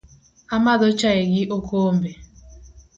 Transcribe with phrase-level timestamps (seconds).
[0.55, 2.11] Amadho chai gi okombe